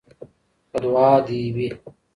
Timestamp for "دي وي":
1.27-1.69